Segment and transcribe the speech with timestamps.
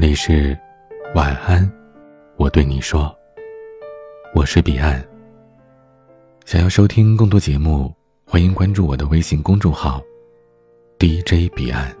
[0.00, 0.56] 这里是
[1.12, 1.68] 晚安，
[2.36, 3.12] 我对你说，
[4.32, 5.04] 我是彼岸。
[6.44, 7.92] 想要收听更多节目，
[8.24, 10.00] 欢迎关注我的微信公众号
[11.00, 11.92] DJ 彼岸。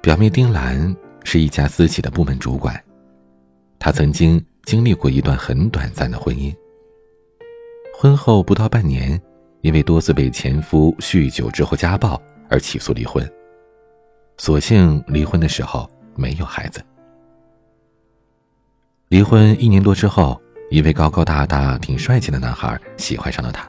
[0.00, 2.80] 表妹丁兰是一家私企的部门主管，
[3.80, 6.54] 她曾经经历过一段很短暂的婚姻。
[7.98, 9.20] 婚后不到半年。
[9.64, 13.26] 因为多次被前夫酗酒之后家暴而起诉离婚，
[14.36, 16.84] 所幸离婚的时候没有孩子。
[19.08, 20.38] 离婚一年多之后，
[20.70, 23.66] 一位高高大大、挺帅气的男孩喜欢上了她。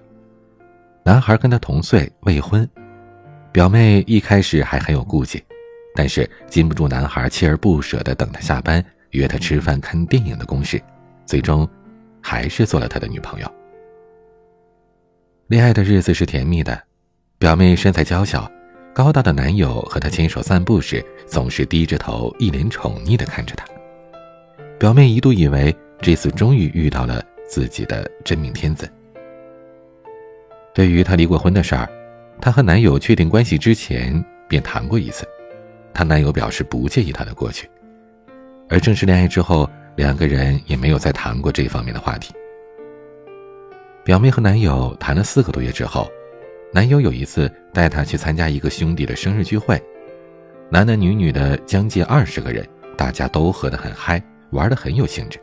[1.05, 2.69] 男孩跟她同岁，未婚。
[3.53, 5.41] 表妹一开始还很有顾忌，
[5.95, 10.81] 但是禁不住男孩锲而不舍的等她下班、约她吃饭、看电影的攻势，
[11.25, 11.65] 最终
[12.21, 13.49] 还是做了他的女朋友。
[15.47, 16.81] 恋爱的日子是甜蜜的，
[17.37, 18.51] 表妹身材娇小，
[18.95, 23.63] 高大的男友和她牵手散步时，总是低着头，一脸宠溺地看着她。
[24.79, 28.91] 表妹一度以为这次终于遇到了自己的真命天子。
[30.73, 31.87] 对于她离过婚的事儿，
[32.41, 35.27] 她和男友确定关系之前便谈过一次，
[35.93, 37.69] 她男友表示不介意她的过去，
[38.67, 42.33] 而正式恋爱之后，两个人也没有再谈过这方面的话题。
[44.05, 46.07] 表妹和男友谈了四个多月之后，
[46.71, 49.81] 男友有一次带她去参加一个兄弟的生日聚会，
[50.69, 52.63] 男男女女的将近二十个人，
[52.95, 55.39] 大家都喝得很嗨，玩得很有兴致。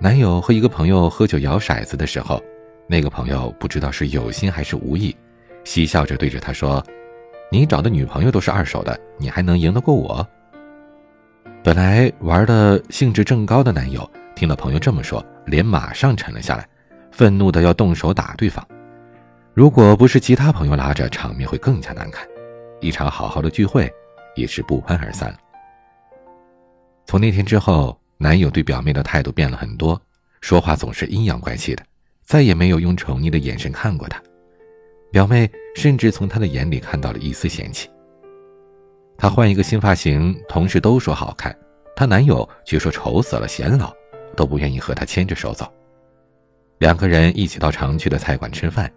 [0.00, 2.42] 男友和一个朋友喝酒摇骰子的时候，
[2.88, 5.14] 那个朋友不知道是有心还是无意，
[5.62, 6.84] 嬉笑着对着他说
[7.52, 10.26] ：“你找的女朋友都是二手的，你还能赢得过我？”
[11.62, 16.66] 本来玩的兴致正高的男友听到朋友这么说，脸马上沉了下来。
[17.12, 18.66] 愤怒的要动手打对方，
[19.54, 22.26] 如果不是其他朋友拉着，场面会更加难看。
[22.80, 23.88] 一场好好的聚会
[24.34, 25.32] 也是不欢而散。
[27.06, 30.00] 从那天之后，男友对表妹的态度变了很多，
[30.40, 31.84] 说话总是阴阳怪气的，
[32.24, 34.20] 再也没有用宠溺的眼神看过她。
[35.10, 37.90] 表妹甚至从他的眼里看到了一丝嫌弃。
[39.18, 41.54] 她换一个新发型，同事都说好看，
[41.94, 43.92] 她男友却说丑死了，显老，
[44.34, 45.70] 都不愿意和她牵着手走。
[46.82, 48.92] 两个人一起到常去的菜馆吃饭，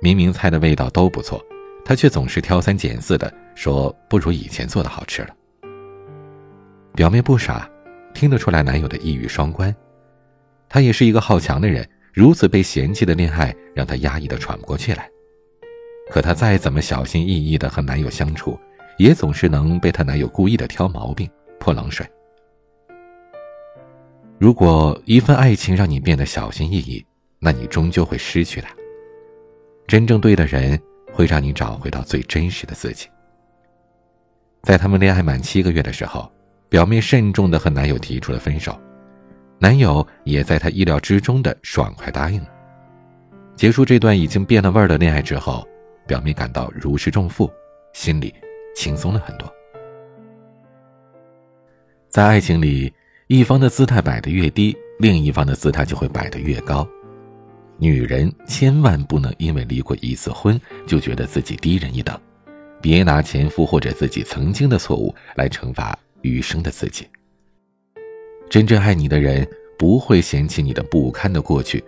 [0.00, 1.38] 明明菜的味道都不错，
[1.84, 5.28] 他却总是挑三拣四的说不如以前做的好吃了。
[6.94, 7.70] 表妹不傻，
[8.14, 9.76] 听得出来男友的一语双关。
[10.66, 15.06] 她也是一个好强的人，如此被嫌弃的恋爱让她压抑的喘不过气来。
[16.10, 18.58] 可她再怎么小心翼翼的和男友相处，
[18.96, 21.28] 也总是能被她男友故意的挑毛病
[21.60, 22.06] 泼冷水。
[24.38, 27.04] 如果一份爱情让你变得小心翼翼，
[27.46, 28.74] 那你终究会失去他。
[29.86, 30.76] 真正对的人
[31.12, 33.06] 会让你找回到最真实的自己。
[34.64, 36.28] 在他们恋爱满七个月的时候，
[36.68, 38.76] 表妹慎重的和男友提出了分手，
[39.60, 42.48] 男友也在她意料之中的爽快答应了。
[43.54, 45.64] 结束这段已经变了味儿的恋爱之后，
[46.04, 47.48] 表妹感到如释重负，
[47.92, 48.34] 心里
[48.74, 49.48] 轻松了很多。
[52.08, 52.92] 在爱情里，
[53.28, 56.84] 一方的姿态摆得越低，另一方的姿态就会摆得越高。
[57.78, 62.18] 女人千万不能因为离过一次婚就觉得自己低人一等，
[62.80, 67.06] 别拿前夫或者自己曾经的错误来惩罚余生的自己。
[68.48, 69.46] 真正爱你的人
[69.78, 71.84] 不会嫌弃你的不堪的过去，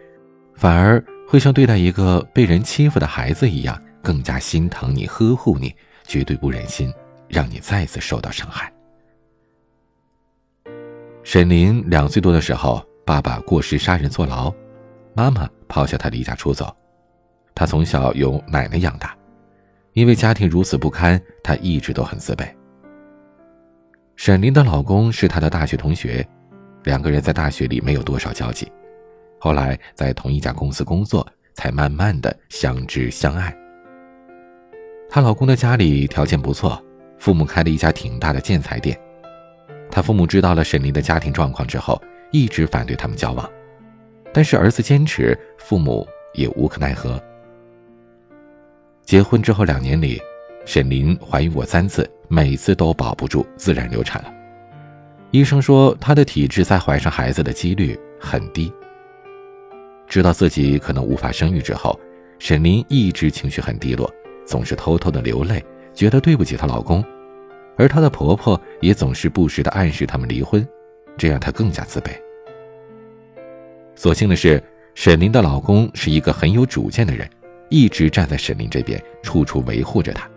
[0.54, 5.74] 反而会像对待一个被人欺负的孩子一样，更加心疼你、呵护你，
[6.06, 6.92] 绝对不忍心
[7.28, 8.70] 让你再次受到伤害。
[11.22, 14.52] 沈林两岁多的时候，爸爸过失杀人坐牢。
[15.18, 16.72] 妈妈抛下他离家出走，
[17.52, 19.16] 他从小由奶奶养大，
[19.92, 22.46] 因为家庭如此不堪，他一直都很自卑。
[24.14, 26.24] 沈林的老公是她的大学同学，
[26.84, 28.70] 两个人在大学里没有多少交集，
[29.40, 33.52] 后来在同一家公司工作，才慢慢的相知相爱。
[35.10, 36.80] 她老公的家里条件不错，
[37.18, 38.96] 父母开了一家挺大的建材店，
[39.90, 42.00] 他父母知道了沈林的家庭状况之后，
[42.30, 43.50] 一直反对他们交往。
[44.38, 47.20] 但是儿子坚持，父母也无可奈何。
[49.02, 50.22] 结婚之后两年里，
[50.64, 54.32] 沈林怀孕过三次，每次都保不住，自然流产了。
[55.32, 58.72] 医生说她的体质在怀上孩子的几率很低。
[60.06, 61.98] 知道自己可能无法生育之后，
[62.38, 64.08] 沈林一直情绪很低落，
[64.46, 65.60] 总是偷偷的流泪，
[65.92, 67.04] 觉得对不起她老公，
[67.76, 70.64] 而她的婆婆也总是不时的暗示他们离婚，
[71.16, 72.10] 这让她更加自卑。
[73.98, 74.62] 所幸的是，
[74.94, 77.28] 沈林的老公是一个很有主见的人，
[77.68, 80.30] 一直站在沈林这边，处处维护着她，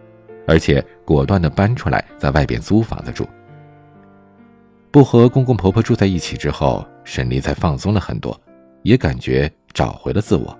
[0.47, 3.23] 而且果断的搬出来在外边租房子住。
[4.89, 8.35] 不和公公婆婆住在一起之后，沈林才放松了很多，
[8.81, 10.57] 也感觉找回了自我。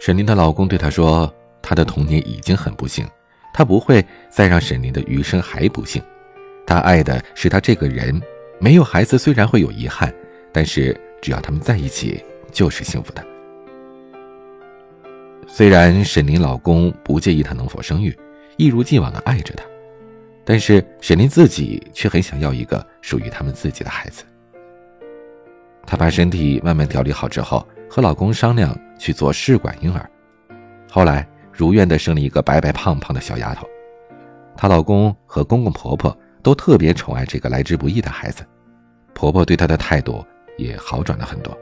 [0.00, 3.06] 沈林的老公对她说：“她的童年已经很不幸，
[3.52, 6.02] 她不会再让沈林的余生还不幸。
[6.66, 8.18] 她爱的是他这个人，
[8.58, 10.10] 没有孩子虽然会有遗憾，
[10.52, 13.24] 但是只要他们在一起就是幸福的。”
[15.46, 18.16] 虽然沈林老公不介意她能否生育，
[18.56, 19.64] 一如既往的爱着她，
[20.44, 24.24] 但是沈林自己却很想要一个属于他们自己的孩子。
[25.86, 27.66] 她把身体慢慢调理好之后。
[27.92, 30.08] 和老公商量去做试管婴儿，
[30.88, 33.66] 后来如愿的生了一个白白胖胖的小丫头。
[34.56, 38.46] 她老公和公公婆婆都特别宠爱这个来之不易的孩子，
[39.12, 40.24] 婆婆对她的态度
[40.60, 41.56] 也好转了很多。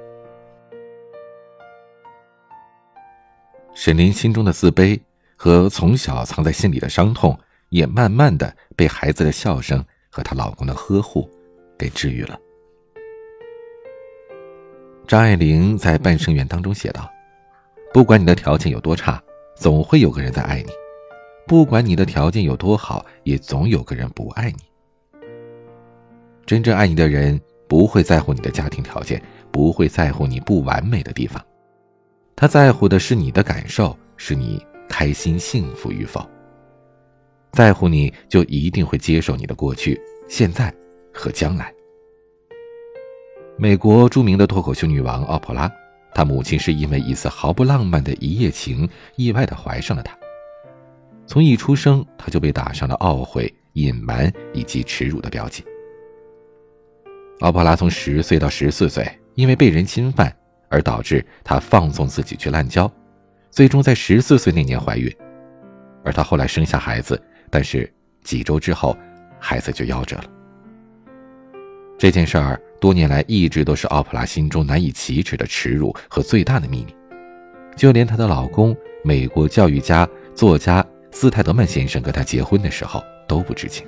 [3.75, 5.01] 沈林心中的自卑
[5.37, 11.31] 和从小藏在心里的伤痛，也慢慢的被孩子的笑声和她老公的呵护
[11.79, 12.37] 给治愈了。
[15.07, 17.09] 张爱玲在《半生缘》当中写道
[17.95, 19.23] ：“不管你的条件有多差，
[19.55, 20.73] 总会有个人在爱你；
[21.47, 24.59] 不管你的条件有多好，也总有个人不爱你。
[26.45, 29.23] 真正爱你的人不会在乎你的家庭条件，
[29.53, 31.45] 不会在乎你不完美的地方，
[32.35, 36.27] 他在乎的是你的感受，是你开心幸福与否。
[37.53, 40.75] 在乎你就一定会接受你的过去、现在
[41.13, 41.73] 和将来。”
[43.57, 45.71] 美国著名的脱口秀女王奥普拉，
[46.15, 50.17] 她母亲是因为一次毫不浪漫的一夜情，意外的怀上了她。
[51.27, 55.65] 从一出生，她就被打上了懊悔、隐瞒以及耻辱的标记。
[57.41, 60.35] 奥普拉从十岁到十四岁，因为被人侵犯
[60.69, 62.91] 而导致她放纵自己去滥交，
[63.51, 65.15] 最终在十四岁那年怀孕，
[66.05, 67.21] 而她后来生下孩子，
[67.51, 67.93] 但是
[68.23, 68.97] 几周之后，
[69.39, 70.25] 孩子就夭折了。
[71.99, 72.61] 这件事儿。
[72.81, 76.95] 多年来一直都是奥普拉心中难以启齿的耻辱和最大的秘密，
[77.75, 83.85] 就连她的老公美国教育家作家斯泰德曼先生跟她结婚的时候都不知情。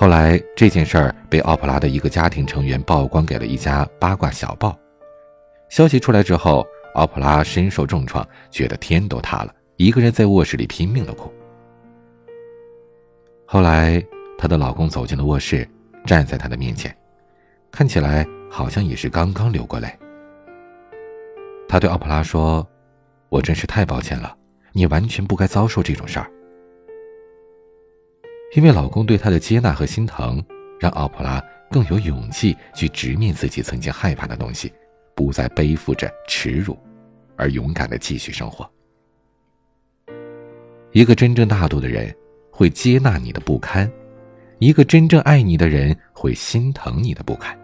[0.00, 4.78] 后来这件事儿被奥普拉的一个家庭成员曝光给了一家八卦小报，
[5.70, 6.64] 消息出来之后，
[6.94, 11.28] 奥普拉身受重创，觉得天都塌了，一个人在卧室里拼命的哭。
[13.44, 14.00] 后来
[14.38, 15.68] 她的老公走进了卧室。
[16.06, 16.96] 站在她的面前，
[17.70, 19.92] 看起来好像也是刚刚流过泪。
[21.68, 22.66] 他对奥普拉说
[23.28, 24.34] ：“我真是太抱歉了，
[24.72, 26.30] 你完全不该遭受这种事儿。”
[28.54, 30.42] 因为老公对她的接纳和心疼，
[30.80, 34.72] 让奥普拉更有勇气去直面自己曾经害怕的东西，
[35.14, 36.76] 不再背负着耻辱，
[37.36, 38.68] 而勇敢的继续生活。
[40.92, 42.14] 一个真正大度的人，
[42.50, 43.90] 会接纳你的不堪。
[44.58, 47.56] 一个真正爱你的人会心疼你的不堪。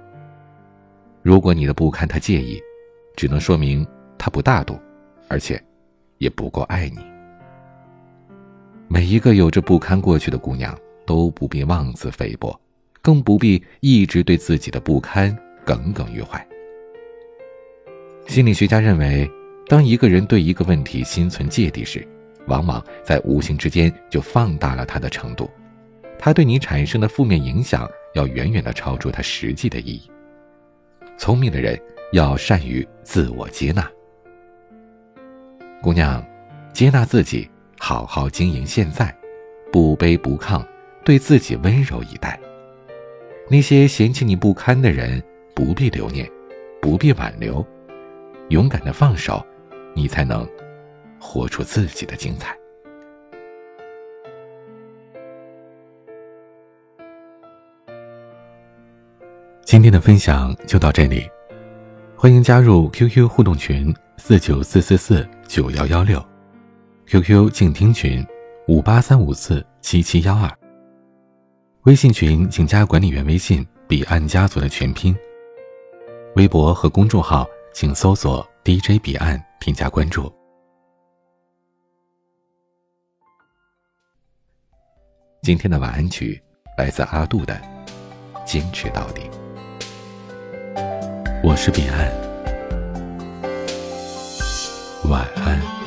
[1.22, 2.60] 如果你的不堪他介意，
[3.16, 3.84] 只能说明
[4.18, 4.78] 他不大度，
[5.26, 5.60] 而且
[6.18, 7.13] 也不够爱你。
[8.88, 10.76] 每一个有着不堪过去的姑娘
[11.06, 12.58] 都不必妄自菲薄，
[13.02, 16.44] 更不必一直对自己的不堪耿耿于怀。
[18.26, 19.30] 心理学家认为，
[19.66, 22.06] 当一个人对一个问题心存芥蒂时，
[22.46, 25.50] 往往在无形之间就放大了它的程度。
[26.18, 30.10] 他对你产生的负面影响要远远的超出他实际的意义。
[31.18, 31.78] 聪明的人
[32.12, 33.90] 要善于自我接纳。
[35.82, 36.24] 姑娘，
[36.72, 37.50] 接纳自己，
[37.86, 39.14] 好好经营现在，
[39.70, 40.64] 不卑不亢，
[41.04, 42.40] 对自己温柔以待。
[43.46, 45.22] 那些嫌弃你不堪的人，
[45.54, 46.26] 不必留念，
[46.80, 47.62] 不必挽留，
[48.48, 49.44] 勇敢的放手，
[49.94, 50.48] 你才能
[51.20, 52.56] 活出自己的精彩。
[59.62, 61.28] 今天的分享就到这里，
[62.16, 66.18] 欢迎加入 QQ 互动群四九四四四九幺幺六
[67.14, 68.26] ，QQ 静听群
[68.66, 70.50] 五八三五四七七幺二，
[71.84, 75.16] 微信群请加管理员微信彼岸家族的全拼，
[76.34, 80.32] 微博和公众号请搜索 DJ 彼岸添加关注。
[85.40, 86.42] 今天的晚安曲
[86.76, 87.54] 来自阿杜的
[88.44, 89.22] 《坚持到底》。
[91.44, 92.10] 我是彼岸，
[95.08, 95.83] 晚安。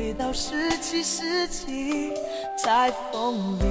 [0.00, 2.12] 也追到十七世纪，
[2.56, 3.64] 在风里，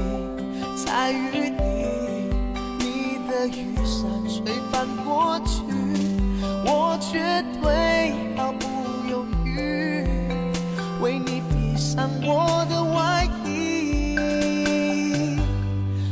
[0.85, 1.57] 在雨里，
[2.77, 5.63] 你的雨伞吹翻过去，
[6.65, 8.67] 我绝对毫不
[9.09, 10.05] 犹豫，
[11.01, 14.15] 为你披上我的外衣，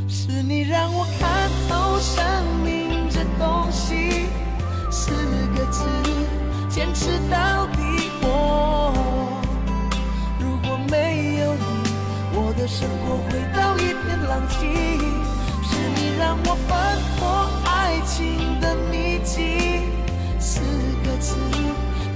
[0.08, 2.24] 是你让我看透生
[2.64, 3.22] 命这。
[3.38, 4.26] 东西
[4.90, 5.12] 四
[5.56, 5.84] 个字，
[6.68, 7.87] 坚持到底。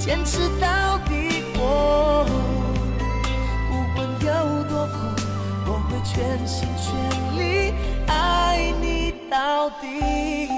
[0.05, 1.45] 坚持到底。
[1.55, 2.27] 我
[3.71, 4.99] 不管有多苦，
[5.65, 6.91] 我会全心全
[7.39, 7.41] 力
[8.09, 10.51] 爱你到底。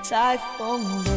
[0.00, 1.10] 在风里，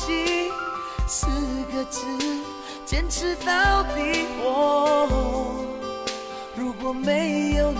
[0.00, 0.50] 东西，
[1.06, 1.26] 四
[1.72, 2.00] 个字，
[2.86, 4.26] 坚持到底。
[4.42, 5.06] 我
[6.56, 7.78] 如果没有你，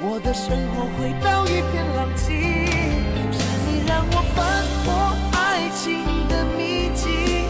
[0.00, 2.24] 我的生活回到一片狼藉。
[3.32, 7.44] 是你让我翻破爱情的秘籍，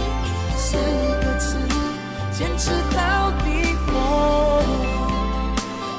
[0.56, 0.76] 四
[1.24, 1.56] 个字，
[2.36, 3.76] 坚持到底。
[3.86, 3.96] 我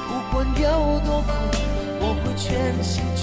[0.08, 1.30] 不管有多苦，
[2.00, 3.13] 我会全心。